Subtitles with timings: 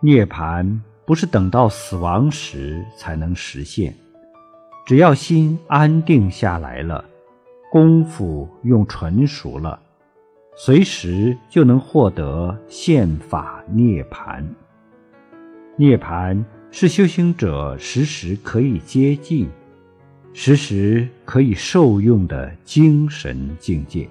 [0.00, 3.92] 涅槃不是等到死亡时才能实现，
[4.86, 7.04] 只要心安定下来了，
[7.72, 9.80] 功夫用纯熟了，
[10.56, 14.44] 随时就能获得宪法涅槃
[15.76, 19.48] 涅槃是修行者时时可以接近，
[20.32, 24.08] 时时可以受用的精神境界。